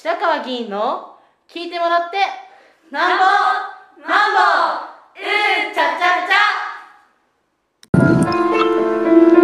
[0.00, 1.16] 白川議員の
[1.52, 2.18] 聞いてもらって
[2.92, 3.24] なんぼ
[4.08, 4.38] なんぼ
[5.18, 5.20] う
[5.72, 6.38] んちゃちゃちゃ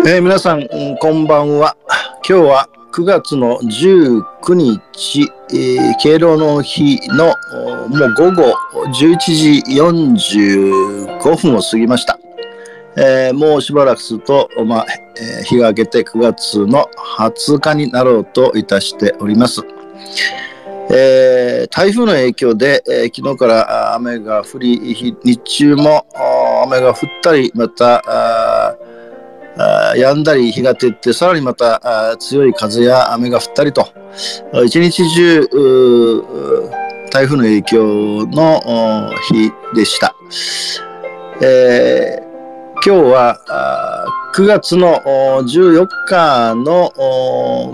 [0.07, 0.69] えー、皆さん
[1.01, 1.77] こんばんは
[2.19, 7.35] 今日は9月の19日、えー、敬老の日の
[7.89, 8.55] もう午後
[8.93, 12.17] 11時45分を過ぎました。
[12.97, 14.87] えー、もうしばらくすると、まあ
[15.21, 19.74] えー、日が明けて9月の20日になろうといたしております。
[20.91, 24.79] えー、台風の影響で、えー、昨日から雨が降り、
[25.25, 26.07] 日中も
[26.65, 28.77] 雨が降ったり、また、
[29.97, 33.89] 止んだり日が照って、さらにまた強い風や雨が降ったりと、
[34.65, 35.49] 一日中、
[37.11, 40.15] 台風の影響の日でした。
[41.41, 42.25] えー
[42.87, 46.93] 今日は9月の14日の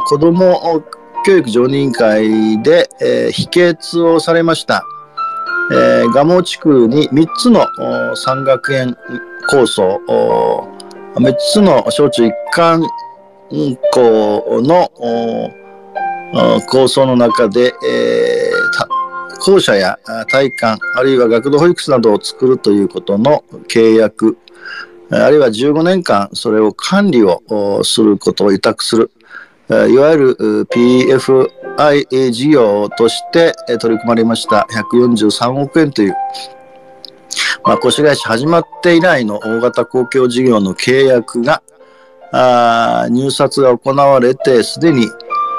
[0.06, 0.84] 子ども
[1.24, 4.84] 教育常任会で、えー、否決をされました、
[5.72, 7.66] えー、蒲生地区に3つの
[8.16, 8.96] 山学園
[9.48, 10.00] 構想
[11.14, 12.82] 3つの小中一貫
[13.92, 14.90] 校の
[16.68, 19.98] 構想の中で、えー、校舎や
[20.30, 24.38] 体育館あるいは学童保育士などを作るということの契約
[25.10, 29.10] あるいは15年間それを管理をすることを委託する、
[29.70, 34.66] いわゆる PFI 事業として取り組まれました。
[34.92, 36.14] 143億円という、
[37.64, 41.62] まあ、越谷市始まって以来の大型公共事業の契約が
[42.32, 45.06] あ入札が行われてすでに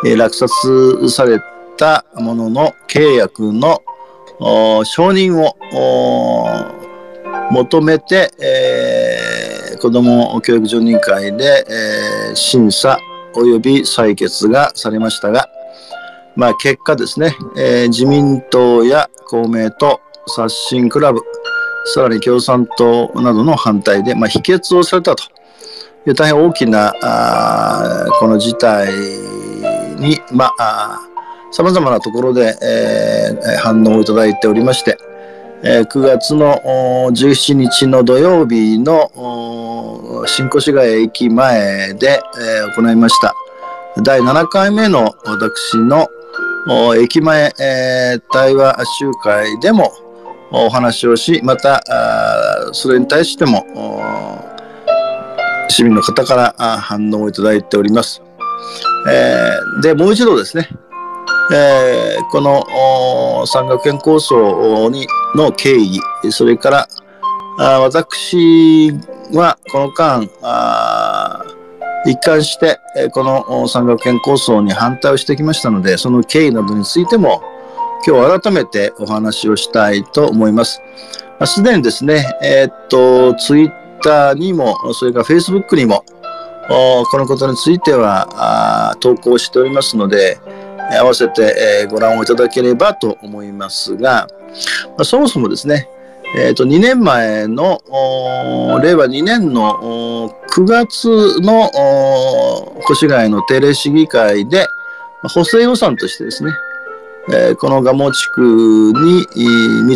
[0.04, 1.40] 落札され
[1.78, 3.82] たものの契約の
[4.84, 5.56] 承認を
[7.52, 12.98] 求めて、えー、子ども教育常任会で、えー、審査
[13.34, 15.50] 及び採決がされましたが、
[16.36, 21.22] まあ、結果ですね、えー、自民党や公明党、刷新クラブ、
[21.86, 25.24] さらに共産党などの反対で、まあ、否決をされたと。
[26.08, 28.92] いう大変大きなあこの事態
[30.00, 31.00] に、まあ、
[31.52, 34.98] さまざまなところで、えー、反応をいただいておりまして、
[35.64, 36.56] え、9月の
[37.12, 43.36] 17日の土曜日の新越谷駅前で、え、行いました
[44.02, 46.08] 第7回目の私の
[47.00, 47.54] 駅前、
[48.32, 49.92] 対話集会でも
[50.52, 51.84] お話をしまた
[52.72, 53.64] それに対しても
[55.70, 58.24] 市民の方から反応をいただいております。
[59.08, 59.52] え、
[59.84, 60.70] でもう一度ですね
[61.54, 62.64] え、この
[63.46, 66.00] 山岳園構想にの経緯、
[66.32, 66.88] それから
[67.58, 68.92] あ私
[69.34, 71.46] はこの間、あ
[72.06, 72.80] 一貫して、
[73.14, 77.44] この山岳園構想に反対をしてきましたので、その経緯などについても、
[78.06, 80.82] 今日改めてお話をしたいと思います。
[81.46, 83.72] す、で、にですね、えー、っと、ツイッ
[84.02, 86.04] ターにも、それからフェイスブックにも、
[86.68, 90.40] このことについては投稿しておりますので、
[90.98, 94.28] 合わせて、えご覧をいただければと思いますが、
[94.98, 95.88] まそもそもですね、
[96.36, 97.82] えー、と2年前の
[98.82, 101.70] 令和2年の9月の
[102.90, 104.66] 越谷の定例市議会で
[105.24, 106.52] 補正予算としてですね、
[107.34, 109.26] えー、この蒲生地区に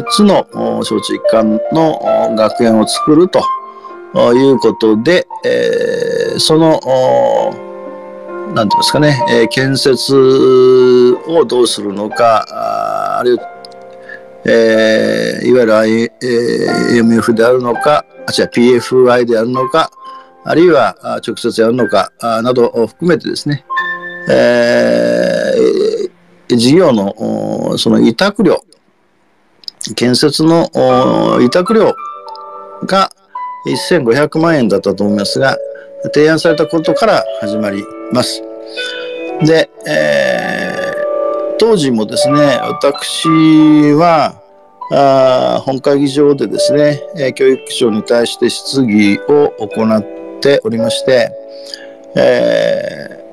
[0.01, 0.45] 3つの
[0.83, 3.41] 小中一貫の学園を作ると
[4.33, 6.79] いうことで、えー、その
[8.55, 10.15] なんていうんですかね、えー、建設
[11.27, 13.51] をどうするのか、ああるいは、
[14.45, 16.13] えー、いわゆる、
[16.91, 18.49] IMF であるのか、あ、違う、
[18.79, 19.91] PFI であるのか、
[20.43, 20.95] あるいは
[21.27, 23.65] 直接やるのか、などを含めてですね、
[24.29, 28.63] えー、事業のその委託料、
[29.95, 30.71] 建設の
[31.41, 31.93] 委託料。
[32.85, 33.09] が
[33.65, 35.57] 1500万円だったと思いますが、
[36.13, 37.83] 提案されたことから始まり。
[38.13, 38.41] ます。
[39.45, 43.27] で、えー、当時もですね、私
[43.93, 44.41] は、
[44.91, 51.31] あ本会議場でですね、え教育省に対して質疑を行っておりまして、
[52.15, 53.23] え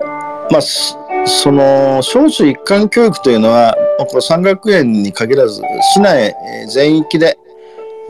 [0.00, 0.62] ー、まあ、
[1.26, 5.62] その小中一貫教育というのは、この山学園に限らず、
[5.94, 6.34] 市内
[6.68, 7.38] 全域で、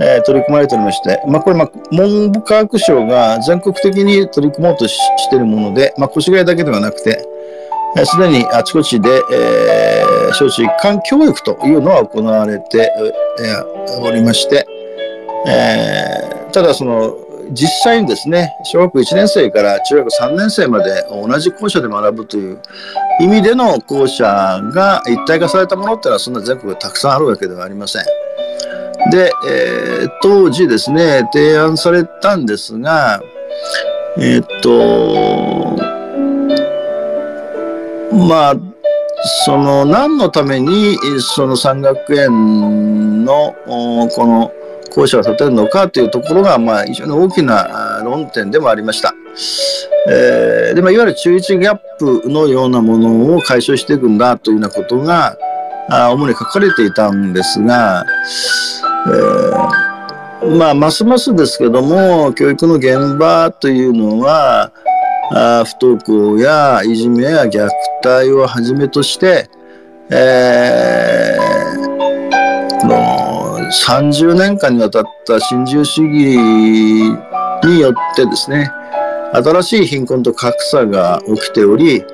[0.01, 4.99] えー、取り組まれておりまして、まあ、これ、まあ、文部科学省が全国的に取り組もうとし
[5.31, 7.25] ているもので、まあ、越谷だけではなくて、
[8.05, 12.91] す、で、にあちこちで、えー、小中一貫教育というのは行われて、
[13.41, 14.67] えー、おりまして、
[15.47, 17.17] えー、ただその
[17.53, 22.61] 実際にですね、小学1年生から中学3年生まで同じ校舎で学ぶという
[23.21, 28.03] 意味での校舎が一体化されたものっていうのはそんな全国でたくさんあるわけではありません。
[29.11, 33.21] で、えー、当時ですね、提案されたんですが、
[34.19, 35.77] えー、っと、
[38.17, 38.57] まあ、
[39.45, 44.53] その何のためにその山学園のこの
[44.91, 49.15] 校舎を建てるのかというところが、まあ、非常に大きな論点でもありました。
[50.09, 55.37] えー、でまあ、いわゆる中1ギャップのようなものを解消していくんだというようなことが
[55.89, 58.05] あ主に書かれていたんですが、
[59.07, 64.73] えー、まあ、ますますですけども教育の現場というのは
[65.33, 67.69] あ不登校やいじめや虐
[68.03, 69.49] 待をはじめとして、
[70.11, 73.59] えー、の
[73.89, 76.39] 30年間にわたった新自由主義
[77.65, 78.71] によってですね
[79.33, 82.05] 新しい貧困と格差が起きており、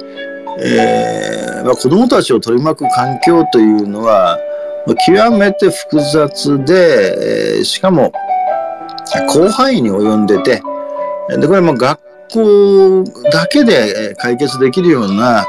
[0.64, 4.38] えーまあ、子どもたちを取り巻く環境というのは
[5.06, 8.12] 極めて複雑で、えー、しかも
[9.30, 10.62] 広範囲に及んでて
[11.40, 12.00] でこれも学
[12.30, 15.46] 校だけで解決できるような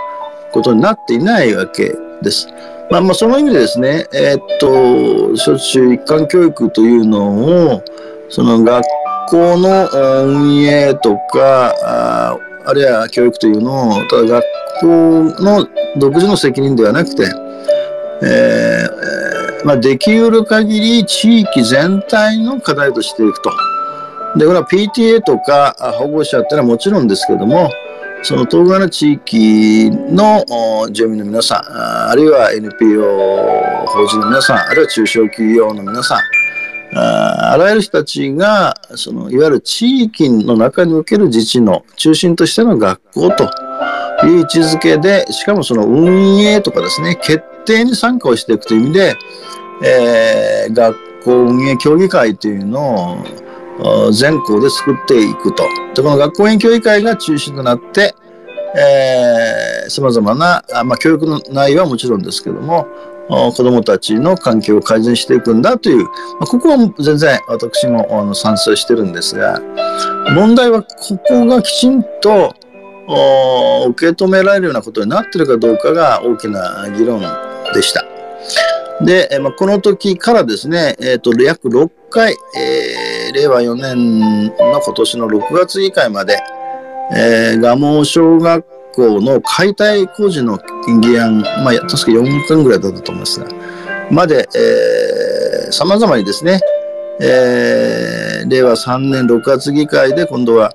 [0.52, 2.48] ことになっていないわけです。
[2.92, 7.84] まあ、まあその意味でですね、えー、っと小中一貫教育というのを
[8.30, 8.86] その学
[9.30, 9.90] 校の
[10.26, 14.44] 運営とかあるいは教育というのをただ学
[14.82, 14.88] 校
[15.44, 15.68] の
[15.98, 17.24] 独自の責任ではなくて、
[18.24, 23.52] えーまあ、できうる限り地域全体の課題としていくと。
[24.38, 27.70] で、これは PTA とか保護者ってのはもちろんですけども、
[28.24, 30.44] その東側の地域の
[30.92, 36.20] 住民の皆さん、あるいは NPO 法人の皆さん、あるいは中小企業の皆さん、
[36.96, 43.44] あらゆる人たちが、そのいわゆる地域の中における自治の中心としての学校と
[44.26, 49.16] いう位置づけで、しかもその運営とかですね、決定に参加をしていくという意味で、
[49.84, 53.24] えー、学校運営協議会というの
[53.80, 55.64] を全校で作っていくと。
[55.96, 58.14] で、この学校園教委会が中心となって、
[58.76, 62.88] えー、様々な、まあ、教育の内容はもちろんですけども、
[63.30, 66.10] 子供たちの環境を改善していくんだという、ま
[66.42, 69.62] あ、ここは全然私もあの賛成してるんですが、
[70.36, 72.54] 問題はここがきちんと
[73.90, 77.22] 受け止められるようなことになっているかどうかが大きな議論
[77.74, 78.06] でした。
[79.02, 86.38] で、まあ、この時からですね、え、ー、と、約6回、えー、令和4年の今年の6月議会まで、
[87.16, 90.60] えー、蒲生小学校の解体工事の
[91.02, 93.48] 議案、まあ、確か4分ぐらいだったと思いますが、
[94.12, 96.60] まで、えー、様々にですね、
[97.20, 100.74] えー、令和3年6月議会で今度は、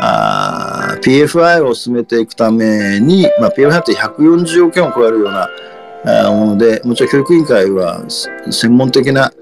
[0.00, 8.04] あ PFI を進めていくために、まあ、PFI って140億円を超えるようなもので、もちろん教育委員会は
[8.50, 9.32] 専門的な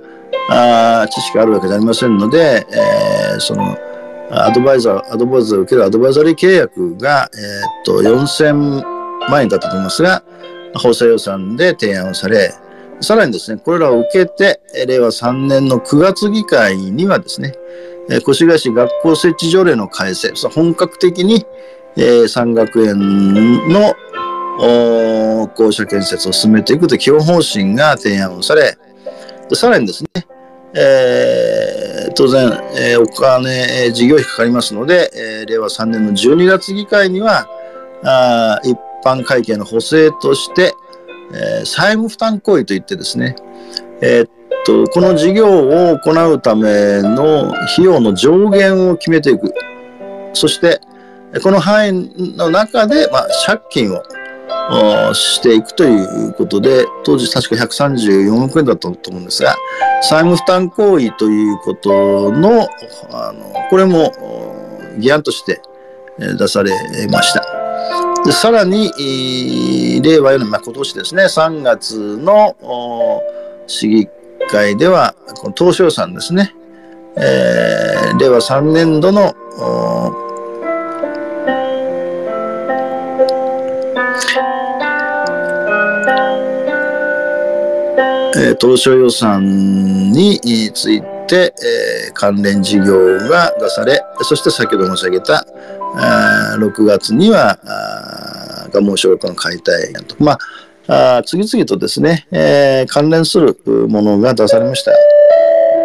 [0.49, 3.77] あ知識があるわけじゃありませんので、えー、その
[4.31, 8.83] アドバイザー、アドバイザーを受けるアドバイザリー契約が、えー、っと4000
[9.31, 10.23] 万円だったと思いますが、
[10.75, 12.53] 補正予算で提案をされ、
[13.01, 17.55] さらにですね、これらを受けて、令和3年の9月議会にはですね、
[18.09, 21.45] 越谷市学校設置条例の改正、本格的に、
[21.97, 23.95] えー、山学園の
[25.55, 28.77] 校舎建設を進めていくという基本方針が提案をされ、
[29.53, 30.27] さらにですね、
[30.79, 37.49] えー、当然、えー、お金え、事業費かかりますので、えー、令和3年の12月議会には、
[38.05, 40.75] あ一般会計の補正として、
[41.33, 43.37] えー、債務負担行為といってですね、
[44.03, 44.31] えー、っ
[44.67, 45.47] と、この事業
[45.93, 49.55] を行うための費用の上限を決めていく。
[50.35, 50.81] そして、
[51.43, 54.03] この範囲の中で、まあ、借金を
[55.15, 59.57] していくということで、当時確か134億円だったと思うんですが、
[60.03, 62.69] 債務負担行為ということの、
[63.11, 64.13] あのこれも
[64.99, 65.61] 議案として
[66.19, 66.73] 出され
[67.11, 67.45] ました。
[68.25, 68.91] でさらに、
[70.03, 72.57] 令和4年、まあ、今年ですね、3月の
[73.67, 74.09] 市議
[74.51, 76.55] 会では、この当初予算ですね、
[77.17, 79.35] えー、令和3年度の
[88.59, 90.41] 当初予算に
[90.75, 91.55] ついて、
[92.07, 95.47] えー、関連事業が出され、そして先ほど申し上げた、
[95.99, 97.59] あ6月には、
[98.73, 100.39] 蒲生小学校の解体と、ま
[100.89, 103.57] あ、あ次々とですね、えー、関連する
[103.89, 104.93] ものが出されました。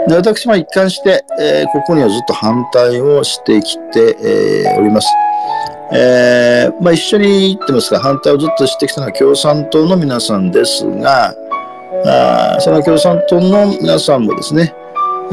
[0.08, 5.08] で私も一貫して、えーここにはずっと反対をしてきて、えーおります。
[5.94, 11.36] えーまあ、一緒に言ってますが反対をずっとしてきたのは共産党の皆さんですが
[12.06, 14.74] あその共産党の皆さんもですね、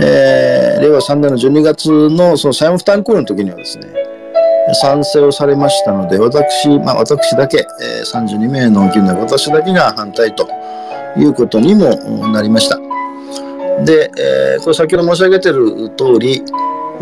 [0.01, 3.89] えー令和3年の12月のその債務負担考慮の時にはですね
[4.81, 10.49] 賛成をされましたので私、まあ、私だけ、えー32名の議員の私だけが反対と
[11.17, 12.79] いうことにもなりました。
[13.85, 16.43] で、えーこれ先ほど申し上げている通り、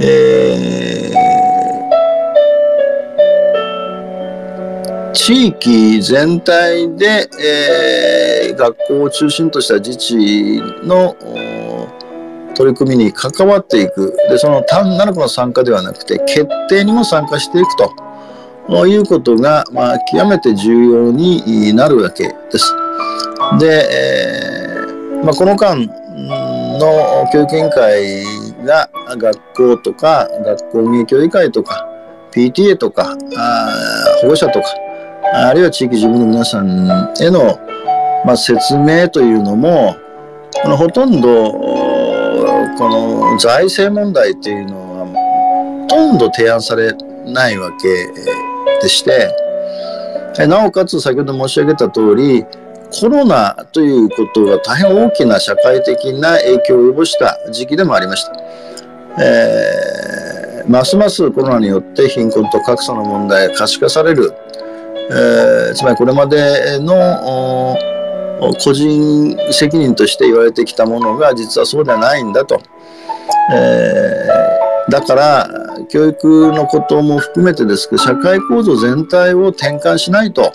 [0.01, 1.26] えー
[5.27, 11.17] 地域全体で、えー学校を中心とした自治の
[12.55, 17.77] 取り組みに関わっていくでその単なるこの参加ではなくて決定にも参加していく
[18.69, 22.73] ということが、まあ、極めて重要になるわけです。
[23.59, 31.85] で、えーまあ、この間の教育委員会が学校とか学校運営協議会とか
[32.33, 34.86] PTA とかあ保護者とか
[35.33, 36.69] あるいは地域住民の皆さん
[37.21, 37.59] への、
[38.25, 39.97] まあ、説明というのも
[40.63, 41.53] このほとんど
[42.79, 45.07] この財政問題っていうのは
[45.83, 46.93] ほとんど提案され
[47.25, 48.07] ないわけ
[48.83, 49.35] でして
[50.47, 52.45] なおかつ先ほど申し上げた通り
[53.01, 58.33] コロナということが大変大きな社会的な影響を及ぼした時期でもありました。
[59.19, 59.97] えー
[60.69, 64.33] ますますコロナによって貧困と格差の問題が可視化される、
[65.11, 67.77] えーつまりこれまでの
[68.63, 72.61] 個人責任として言われてきたものが実はそうではないんだと。
[73.53, 74.57] えー
[74.89, 75.49] だから
[75.89, 80.53] 教育のことも含めてですけど社会構造全体を転換しないと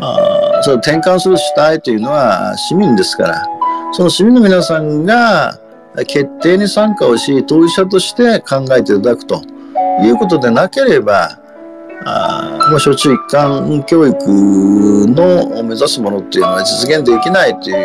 [0.00, 3.46] あそれ転換する主体というのは市民ですから
[3.92, 5.60] その市民の皆さんが
[6.06, 9.42] 決定に参加をし当事者として考えていただくと
[10.02, 11.38] いうことでなければ
[12.06, 14.16] あーもう小中一貫教育
[15.08, 17.76] の目指すものっていうのは実現できないという。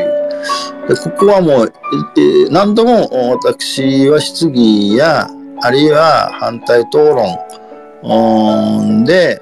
[0.87, 1.73] でここはもう
[2.17, 5.27] え何度も私は質疑や
[5.61, 9.41] あるいは反対討論で、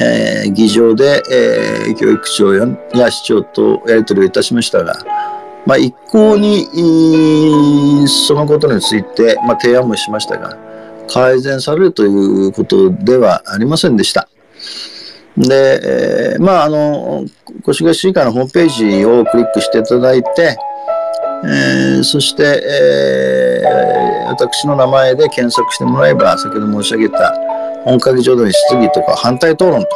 [0.00, 4.94] えー議場で、えー教育長や市長とやり取りをいたしましたが、
[5.66, 6.66] まあ、一向に
[8.08, 10.56] そのことについて、まあ、提案もしましたが
[11.08, 12.06] 改善されるとい
[12.46, 14.28] うことではありませんでした。
[15.36, 15.80] で、
[16.34, 17.24] えーまあ、あの、
[17.68, 20.56] 越谷市議会のホームページをクリックしていただいて、
[21.44, 27.34] えーそして、えー私の名前で検索してもらえば、先ほど申し上げた
[27.84, 29.88] 本会議場での質疑とか反対討論と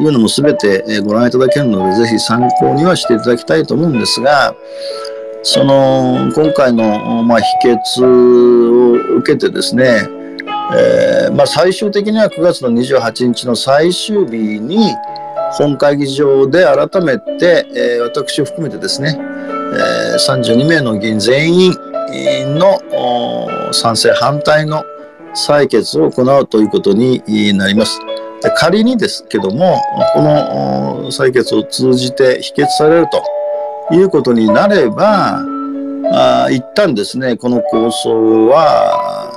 [0.00, 4.54] いうのも全てご覧いただけるので、ぜひ参考にはしていただきたいと思うんですが、
[5.42, 10.02] その、今回の、まあ、秘訣を受けてですね、
[10.72, 14.94] えーまあ、最終的には9月の28日の最終日に
[15.52, 21.74] 本会議場で改めて、えー私を含めてですね、えー32名の議員全員
[22.58, 24.84] の賛成反対の
[25.34, 27.22] 採決を行うということに
[27.54, 28.00] なります。
[28.42, 29.80] で仮にですけども
[30.14, 35.42] この採決を通じて否決されるということになれば
[36.12, 39.29] あ一旦ですねこの構想は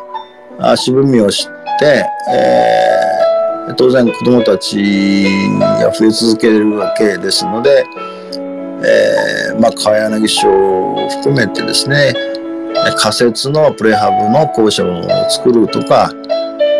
[0.71, 1.47] 足踏みをし
[1.79, 3.03] て、えー
[3.77, 5.25] 当然子どもたち
[5.59, 7.85] が増え続けるわけですので、
[8.85, 12.13] えーまあ、川柳賞を含めてですね
[12.97, 16.11] 仮設のプレハブの校舎を作るとか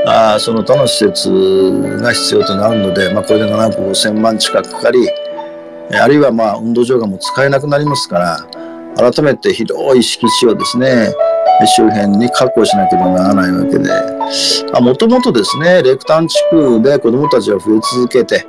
[0.05, 1.29] あその他の施設
[2.01, 5.07] が必要となるので、まあ、これで7億5000万近くかかり
[5.93, 11.13] あるいはまあ運動場がもう使えなくなりますから改めて広い敷地をですね
[11.67, 13.89] 周辺に確保しなければならないわけで。
[14.82, 18.46] もともとですねレクタン地区で子どもたちが増え続けて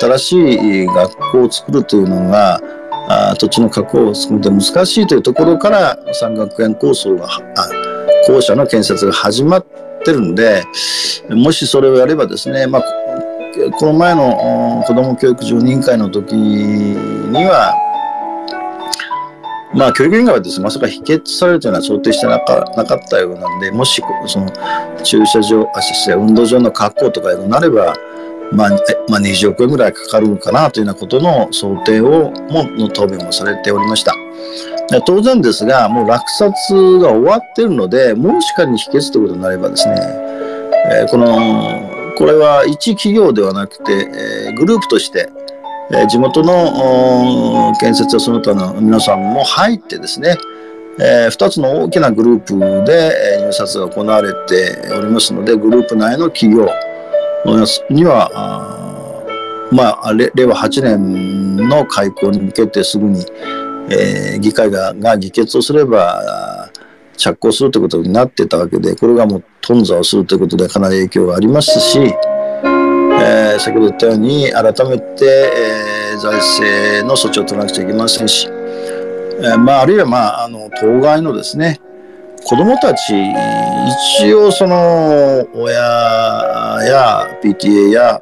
[0.00, 2.60] 新しい学校を作るというのが
[3.08, 7.68] あ土地の確保を含めて難しいというところから山学園構想があ
[8.26, 9.66] 校舎の建設が始まっ
[10.04, 10.64] てるんで
[11.30, 12.82] もしそれをやればですね、まあ、
[13.78, 17.74] この前の子ども教育常任会の時には
[19.74, 24.50] まあ、教育委員会はですね、まさか否決されるというのは想定してなかなかったようなんで、もし、その、
[25.02, 27.94] 駐車場、あ、失礼運動場の確保とかになれば、
[28.50, 28.70] まあ、
[29.08, 34.14] まあ、20億円ぐらいかかるかなというようなことの想定を、も、の答弁もされておりました。
[35.04, 36.52] 当然ですが、もう落札
[36.98, 39.94] が終わっているので、もし仮に否決ということになればですね、
[40.90, 45.28] えーこの、これは一企業ではなくて、えーグループとして、
[45.90, 50.36] え地元の建設やその他の皆さんも入ってですね、
[51.00, 56.68] えー、2つの大きなグループで入札が行われておりますので、グループ内の企業
[57.88, 58.30] には、
[59.72, 63.24] まあ、令和8年の開校に向けてすぐに、
[63.90, 66.70] えー、議会がが議決をすれば、
[67.16, 72.14] 着工するということになってたわけで、これがもう頓挫をするということでかなり影響がありますし、
[73.28, 75.24] えー、先ほど言ったように改めて、
[76.14, 81.78] えー、財政の措置を取らなくちゃいけませんし、えー、まあ、あるいは、まあ、あの当該のですね
[82.44, 83.12] 子どもたち
[84.20, 85.78] 一応その親
[86.86, 88.20] や PTA や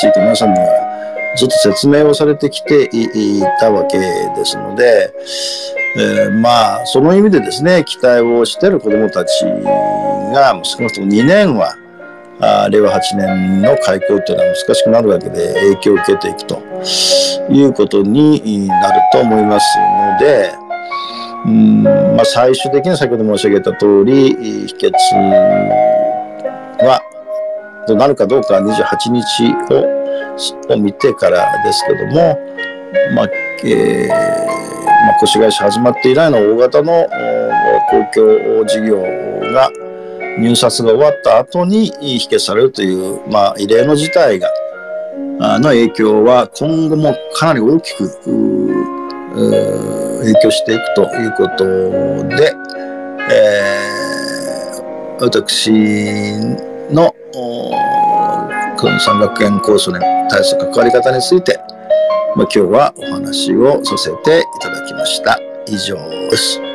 [0.00, 5.12] 地域の皆さんにはずっと説明をされてきていたわけですので、
[5.98, 11.76] えー、まあその意味でですね期待をしている子どもたちが少なくとも2年は
[12.40, 16.62] あ令和8年の開校というのは難しくなるわけで影響を受けていくと
[17.50, 20.54] いうことになると思いますので、
[21.46, 24.30] うんまあ、最終的に先ほど申し上げた通り
[24.66, 24.92] 秘訣
[26.84, 27.00] は
[27.86, 29.98] どうなるかどうかは28日を
[30.68, 32.38] を見てからですけども、
[33.14, 33.28] まあ
[33.64, 37.08] えーまあ、越谷市始まって以来の大型の
[37.90, 39.00] 公共事業
[39.52, 39.70] が
[40.38, 44.48] 入札が終わった後に否決されるという、まあ、異例の事態が、
[45.58, 48.08] の影響は今後もかなり大きく、
[50.20, 51.64] 影響していくということ
[52.36, 52.52] で、
[53.30, 55.70] えー、私
[56.92, 57.14] の
[58.78, 59.98] この山岳園構想に
[60.30, 61.58] 対する関わり方について、
[62.36, 65.38] まあ、今日はお話をさせていただきました。
[65.66, 65.96] 以上
[66.30, 66.67] です。